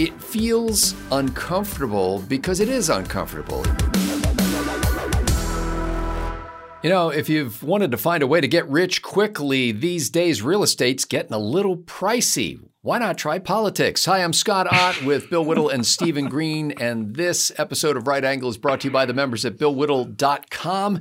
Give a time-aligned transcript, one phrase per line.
[0.00, 3.62] it feels uncomfortable because it is uncomfortable.
[6.82, 10.40] You know, if you've wanted to find a way to get rich quickly, these days
[10.40, 12.58] real estate's getting a little pricey.
[12.82, 14.06] Why not try politics?
[14.06, 18.24] Hi, I'm Scott Ott with Bill Whittle and Stephen Green, and this episode of Right
[18.24, 21.00] Angle is brought to you by the members at BillWhittle.com.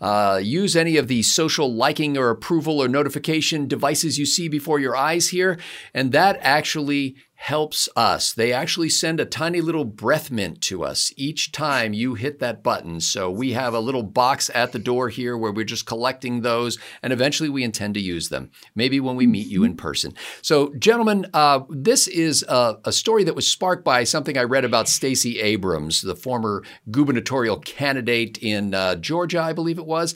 [0.00, 4.80] Uh, use any of the social liking or approval or notification devices you see before
[4.80, 5.56] your eyes here,
[5.94, 8.34] and that actually helps us.
[8.34, 12.62] They actually send a tiny little breath mint to us each time you hit that
[12.62, 13.00] button.
[13.00, 16.78] So we have a little box at the door here where we're just collecting those,
[17.02, 20.12] and eventually we intend to use them, maybe when we meet you in person.
[20.42, 24.64] So, gentlemen, uh, this is a, a, story that was sparked by something I read
[24.64, 30.14] about Stacey Abrams, the former gubernatorial candidate in uh, Georgia, I believe it was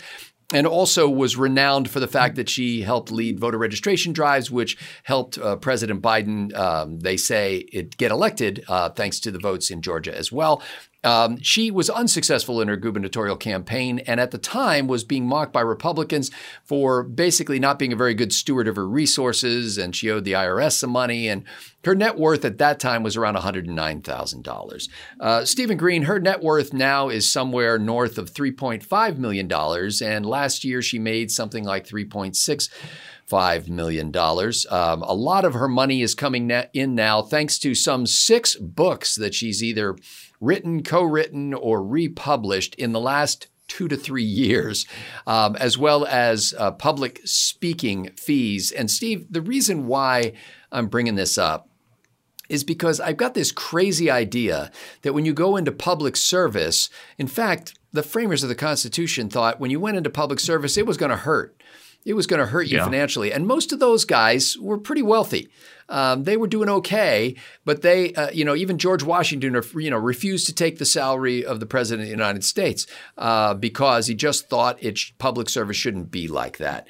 [0.52, 4.77] and also was renowned for the fact that she helped lead voter registration drives, which
[5.02, 7.64] helped uh, President Biden, um, they say,
[7.96, 10.62] get elected uh, thanks to the votes in Georgia as well.
[11.04, 15.52] Um, she was unsuccessful in her gubernatorial campaign and at the time was being mocked
[15.52, 16.30] by Republicans
[16.64, 19.78] for basically not being a very good steward of her resources.
[19.78, 21.28] And she owed the IRS some money.
[21.28, 21.44] And
[21.84, 24.88] her net worth at that time was around $109,000.
[25.20, 29.52] Uh, Stephen Green, her net worth now is somewhere north of $3.5 million.
[30.02, 32.70] And last year she made something like 3.6
[33.30, 34.14] $5 million.
[34.17, 39.14] Um, a lot of her money is coming in now thanks to some six books
[39.17, 39.97] that she's either
[40.41, 44.86] written, co written, or republished in the last two to three years,
[45.27, 48.70] um, as well as uh, public speaking fees.
[48.70, 50.34] And Steve, the reason why
[50.70, 51.69] I'm bringing this up
[52.48, 54.70] is because I've got this crazy idea
[55.02, 59.61] that when you go into public service, in fact, the framers of the Constitution thought
[59.61, 61.56] when you went into public service, it was going to hurt.
[62.05, 62.84] It was going to hurt you yeah.
[62.84, 63.33] financially.
[63.33, 65.48] And most of those guys were pretty wealthy.
[65.88, 69.98] Um, they were doing okay, but they, uh, you know, even George Washington, you know,
[69.98, 72.86] refused to take the salary of the president of the United States
[73.19, 76.89] uh, because he just thought it public service shouldn't be like that.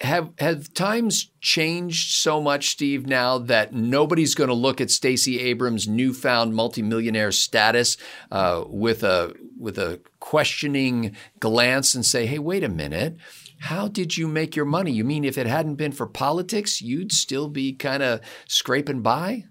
[0.00, 5.40] Have have times changed so much, Steve, now that nobody's going to look at Stacey
[5.40, 7.98] Abrams' newfound multimillionaire status
[8.30, 13.16] uh, with a with a questioning glance and say, "Hey, wait a minute."
[13.58, 14.90] How did you make your money?
[14.90, 19.44] You mean if it hadn't been for politics, you'd still be kind of scraping by?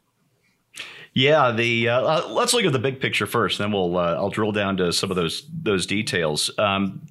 [1.14, 4.32] Yeah, the uh, uh, let's look at the big picture first, then we'll uh, I'll
[4.32, 6.50] drill down to some of those those details.
[6.58, 7.02] Um,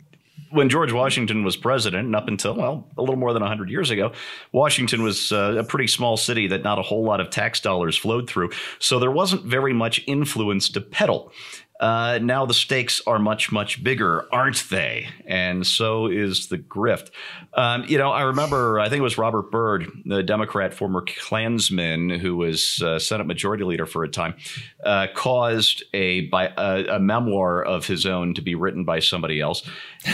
[0.53, 3.91] when George Washington was president, and up until well a little more than hundred years
[3.91, 4.13] ago,
[4.53, 7.97] Washington was uh, a pretty small city that not a whole lot of tax dollars
[7.97, 11.33] flowed through, so there wasn't very much influence to peddle.
[11.83, 15.09] Uh, now the stakes are much, much bigger, aren't they?
[15.27, 17.11] And so is the grift.
[17.55, 22.09] Um, you know, I remember, I think it was Robert Byrd, the Democrat former Klansman
[22.09, 24.37] who was uh, Senate Majority Leader for a time,
[24.85, 29.41] uh, caused a, by, a, a, memoir of his own to be written by somebody
[29.41, 29.69] else.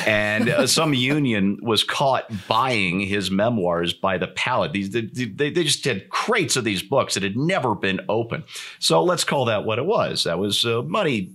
[0.06, 4.72] And uh, some union was caught buying his memoirs by the pallet.
[4.72, 8.44] These, they, they, they just had crates of these books that had never been opened.
[8.78, 10.24] So let's call that what it was.
[10.24, 11.34] That was uh, money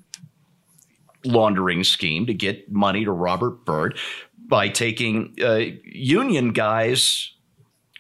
[1.26, 3.98] laundering scheme to get money to Robert Byrd
[4.48, 7.34] by taking uh, union guys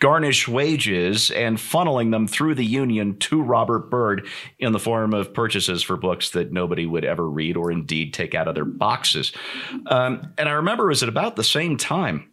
[0.03, 4.27] garnish wages and funneling them through the union to Robert Byrd
[4.59, 8.35] in the form of purchases for books that nobody would ever read or indeed take
[8.35, 9.31] out of their boxes.
[9.87, 12.32] Um, and I remember it was at about the same time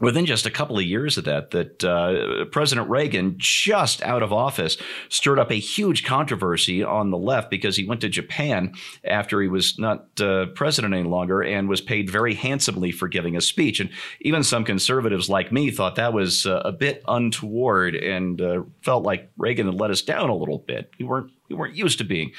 [0.00, 4.32] within just a couple of years of that, that uh, President Reagan, just out of
[4.32, 4.76] office,
[5.08, 8.74] stirred up a huge controversy on the left because he went to Japan
[9.04, 13.36] after he was not uh, president any longer and was paid very handsomely for giving
[13.36, 13.80] a speech.
[13.80, 13.90] And
[14.20, 19.04] even some conservatives like me thought that was uh, a bit untoward and uh, felt
[19.04, 20.90] like Reagan had let us down a little bit.
[20.98, 22.32] We weren't we weren't used to being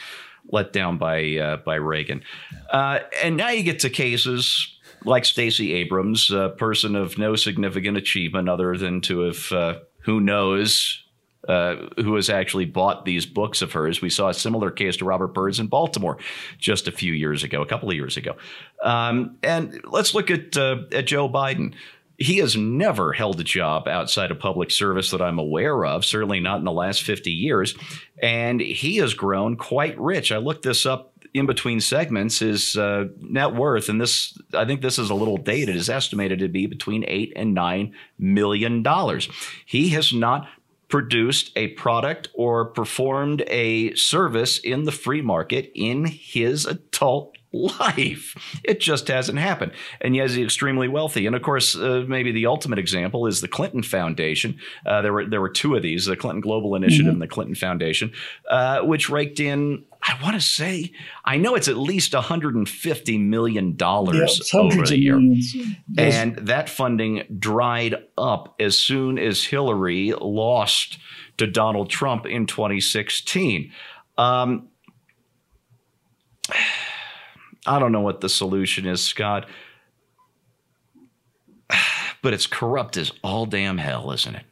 [0.50, 2.24] let down by uh, by Reagan.
[2.72, 7.98] Uh, and now you get to cases like Stacey Abrams, a person of no significant
[7.98, 11.04] achievement other than to have, uh, who knows,
[11.48, 14.02] uh, who has actually bought these books of hers.
[14.02, 16.18] We saw a similar case to Robert Byrd's in Baltimore
[16.60, 18.36] just a few years ago, a couple of years ago.
[18.84, 21.74] Um, and let's look at uh, at Joe Biden.
[22.18, 26.40] He has never held a job outside of public service that I'm aware of, certainly
[26.40, 27.74] not in the last 50 years.
[28.22, 30.32] And he has grown quite rich.
[30.32, 34.82] I looked this up in between segments, his uh, net worth, and this I think
[34.82, 39.30] this is a little dated, is estimated to be between eight and nine million dollars.
[39.66, 40.48] He has not
[40.90, 48.36] produced a product or performed a service in the free market in his adult life.
[48.64, 49.74] It just hasn't happened.
[50.00, 51.26] And yet he's extremely wealthy.
[51.26, 54.58] And of course, uh, maybe the ultimate example is the Clinton Foundation.
[54.86, 57.14] Uh, there were there were two of these: the Clinton Global Initiative mm-hmm.
[57.14, 58.14] and the Clinton Foundation,
[58.50, 59.86] uh, which raked in.
[60.04, 60.94] I want to say,
[61.26, 65.22] I know it's at least 150 million dollars yeah, over the year,
[65.96, 70.98] and that funding dried up as soon as Hillary lost
[71.38, 73.72] to Donald Trump in 2016.
[74.18, 74.70] Um,
[77.66, 79.48] I don't know what the solution is, Scott.
[82.24, 84.44] But it's corrupt as all damn hell, isn't it?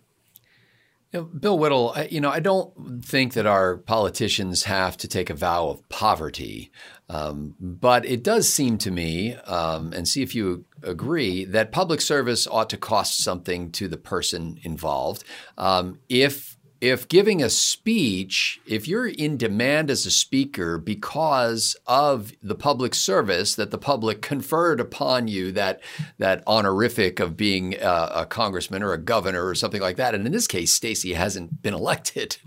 [1.11, 5.29] You know, Bill Whittle, you know, I don't think that our politicians have to take
[5.29, 6.71] a vow of poverty,
[7.09, 12.01] um, but it does seem to me, um, and see if you agree, that public
[12.01, 15.23] service ought to cost something to the person involved.
[15.57, 22.31] Um, if if giving a speech, if you're in demand as a speaker because of
[22.41, 25.81] the public service that the public conferred upon you, that
[26.19, 30.25] that honorific of being a, a congressman or a governor or something like that, and
[30.25, 32.37] in this case, Stacey hasn't been elected,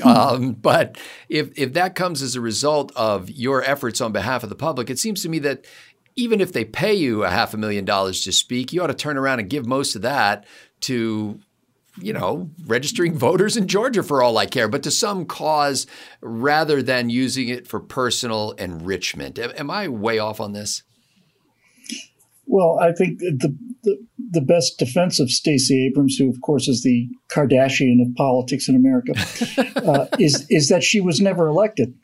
[0.00, 0.08] hmm.
[0.08, 0.98] um, but
[1.28, 4.90] if if that comes as a result of your efforts on behalf of the public,
[4.90, 5.64] it seems to me that
[6.16, 8.94] even if they pay you a half a million dollars to speak, you ought to
[8.94, 10.46] turn around and give most of that
[10.80, 11.38] to
[12.00, 15.86] you know, registering voters in Georgia for all I care, but to some cause
[16.20, 19.38] rather than using it for personal enrichment.
[19.38, 20.82] Am I way off on this?
[22.46, 23.96] Well, I think the the,
[24.30, 28.76] the best defense of Stacey Abrams, who of course is the Kardashian of politics in
[28.76, 29.12] America,
[29.76, 31.94] uh, is is that she was never elected,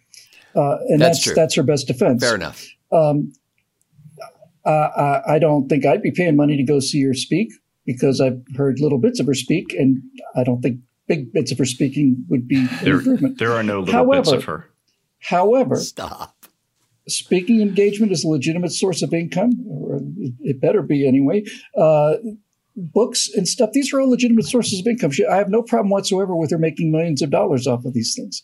[0.57, 2.25] uh, and that's that's, that's, her best defense.
[2.25, 2.67] Fair enough.
[2.91, 3.33] Um,
[4.65, 7.53] uh, I don't think I'd be paying money to go see her speak
[7.85, 10.03] because I've heard little bits of her speak, and
[10.35, 13.39] I don't think big bits of her speaking would be there, improvement.
[13.39, 14.71] There are no little however, bits of her.
[15.21, 16.37] However, stop.
[17.09, 20.01] Speaking engagement is a legitimate source of income, or
[20.41, 21.45] it better be anyway.
[21.77, 22.15] Uh,
[22.77, 25.11] books and stuff; these are all legitimate sources of income.
[25.11, 28.15] She, I have no problem whatsoever with her making millions of dollars off of these
[28.15, 28.43] things,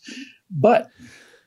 [0.51, 0.89] but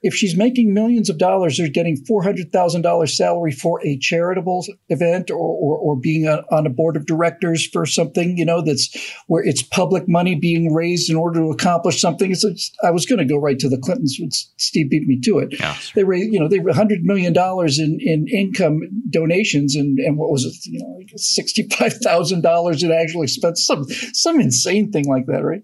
[0.03, 5.37] if she's making millions of dollars or getting $400,000 salary for a charitable event or,
[5.37, 8.95] or, or being a, on a board of directors for something, you know, that's
[9.29, 12.33] where it's public money being raised in order to accomplish something.
[12.33, 14.19] It's, it's I was going to go right to the Clintons.
[14.21, 15.59] But Steve beat me to it.
[15.59, 20.17] Yeah, They raised, you know, they were $100 million in, in income donations and, and
[20.17, 25.27] what was it, you know, like $65,000 in actual expense, some, some insane thing like
[25.27, 25.63] that, right?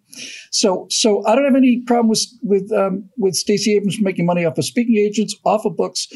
[0.52, 4.44] So, so I don't have any problem with, with, um, with Stacey Abrams making money
[4.44, 6.06] off of speaking agents, off of books,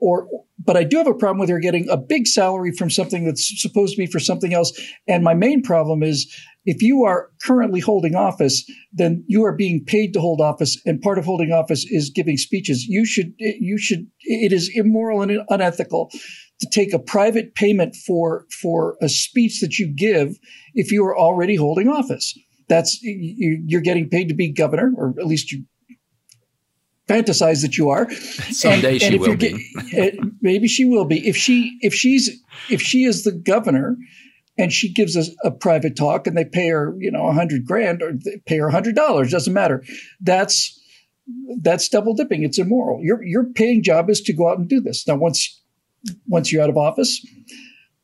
[0.00, 0.28] or
[0.64, 3.60] but I do have a problem with her getting a big salary from something that's
[3.60, 4.70] supposed to be for something else.
[5.06, 6.32] And my main problem is
[6.66, 11.00] if you are currently holding office, then you are being paid to hold office, and
[11.00, 12.84] part of holding office is giving speeches.
[12.84, 16.10] You should you should it is immoral and unethical
[16.60, 20.36] to take a private payment for for a speech that you give
[20.74, 22.38] if you are already holding office.
[22.68, 25.64] That's you're getting paid to be governor, or at least you
[27.08, 28.10] fantasize that you are.
[28.50, 30.30] Someday and, she and will be.
[30.40, 31.26] maybe she will be.
[31.26, 32.30] If she if she's
[32.70, 33.96] if she is the governor
[34.56, 37.32] and she gives us a, a private talk and they pay her, you know, a
[37.32, 39.82] hundred grand or they pay her a hundred dollars, doesn't matter.
[40.20, 40.78] That's
[41.60, 42.42] that's double dipping.
[42.42, 43.02] It's immoral.
[43.02, 45.06] Your your paying job is to go out and do this.
[45.06, 45.60] Now once
[46.26, 47.26] once you're out of office,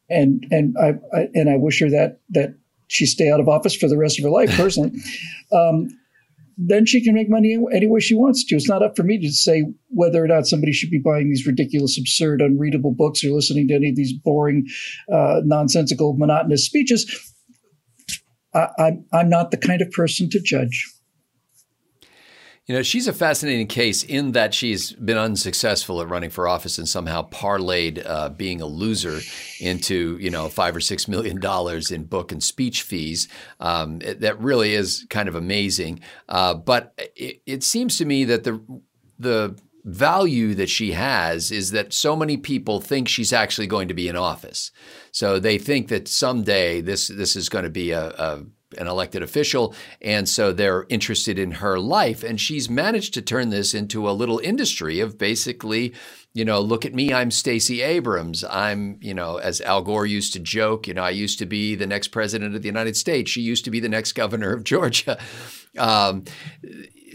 [0.08, 2.54] and and I, I and I wish her that that
[2.88, 4.92] she stay out of office for the rest of her life personally.
[5.52, 5.88] Um,
[6.56, 8.56] then she can make money any way she wants to.
[8.56, 11.46] It's not up for me to say whether or not somebody should be buying these
[11.46, 14.66] ridiculous, absurd, unreadable books or listening to any of these boring,
[15.12, 17.32] uh, nonsensical, monotonous speeches.
[18.54, 20.90] I, I'm, I'm not the kind of person to judge.
[22.66, 26.78] You know, she's a fascinating case in that she's been unsuccessful at running for office
[26.78, 29.20] and somehow parlayed uh, being a loser
[29.60, 33.28] into, you know, five or six million dollars in book and speech fees.
[33.60, 36.00] Um, it, that really is kind of amazing.
[36.26, 38.58] Uh, but it, it seems to me that the
[39.18, 43.94] the value that she has is that so many people think she's actually going to
[43.94, 44.70] be in office.
[45.12, 48.44] So they think that someday this this is going to be a, a
[48.78, 52.22] an elected official, and so they're interested in her life.
[52.22, 55.94] And she's managed to turn this into a little industry of basically,
[56.32, 58.44] you know, look at me, I'm Stacey Abrams.
[58.44, 61.74] I'm, you know, as Al Gore used to joke, you know, I used to be
[61.74, 63.30] the next president of the United States.
[63.30, 65.18] She used to be the next governor of Georgia.
[65.78, 66.24] Um,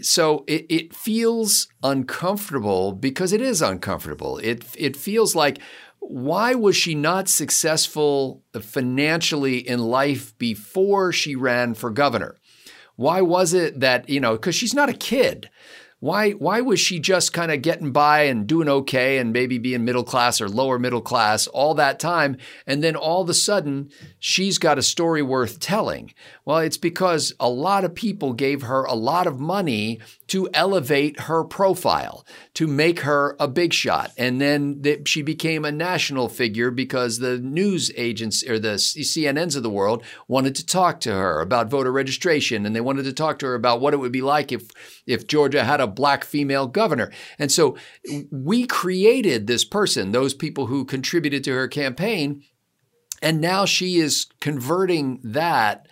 [0.02, 4.38] so it, it feels uncomfortable because it is uncomfortable.
[4.38, 5.58] It it feels like
[6.00, 12.36] why was she not successful financially in life before she ran for governor?
[12.96, 15.48] Why was it that, you know, because she's not a kid.
[16.00, 19.84] Why why was she just kind of getting by and doing okay and maybe being
[19.84, 23.90] middle class or lower middle class all that time and then all of a sudden
[24.18, 26.14] she's got a story worth telling?
[26.46, 31.20] Well, it's because a lot of people gave her a lot of money to elevate
[31.20, 34.12] her profile, to make her a big shot.
[34.16, 39.62] And then she became a national figure because the news agents or the CNNs of
[39.62, 43.38] the world wanted to talk to her about voter registration and they wanted to talk
[43.40, 44.70] to her about what it would be like if
[45.10, 47.12] if Georgia had a black female governor.
[47.38, 47.76] And so
[48.30, 52.42] we created this person, those people who contributed to her campaign,
[53.22, 55.86] and now she is converting that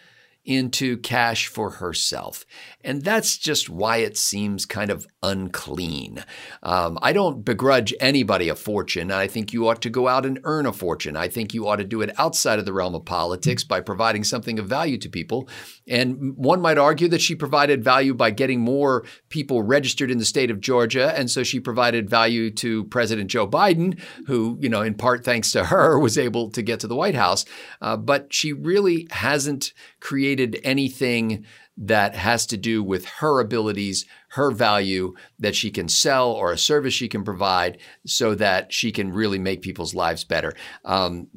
[0.49, 2.47] into cash for herself.
[2.83, 6.25] And that's just why it seems kind of unclean.
[6.63, 9.11] Um, I don't begrudge anybody a fortune.
[9.11, 11.19] I think you ought to go out and earn a fortune.
[11.19, 14.25] I think you ought to do it outside of the realm of politics by providing
[14.25, 15.51] something of value to people.
[15.87, 20.25] And one might argue that she provided value by getting more people registered in the
[20.25, 21.13] state of Georgia.
[21.15, 25.53] And so she provided value to President Joe Biden, who, you know, in part thanks
[25.53, 27.45] to her, was able to get to the White House.
[27.83, 31.45] Uh, but she really hasn't created anything
[31.77, 36.59] that has to do with her abilities, her value that she can sell or a
[36.59, 40.53] service she can provide so that she can really make people's lives better.
[40.85, 41.29] Um,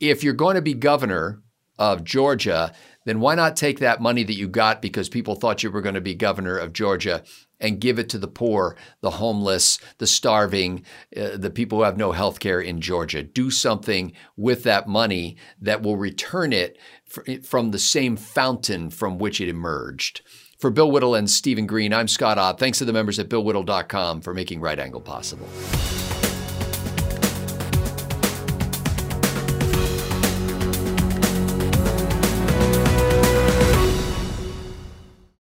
[0.00, 1.42] if you're going to be governor
[1.78, 2.72] of Georgia,
[3.04, 5.94] then why not take that money that you got because people thought you were going
[5.94, 7.22] to be governor of Georgia
[7.60, 10.84] and give it to the poor, the homeless, the starving,
[11.16, 13.22] uh, the people who have no health care in Georgia.
[13.22, 16.78] Do something with that money that will return it
[17.42, 20.22] from the same fountain from which it emerged.
[20.58, 22.58] For Bill Whittle and Stephen Green, I'm Scott Ott.
[22.58, 25.46] Thanks to the members at BillWhittle.com for making Right Angle possible.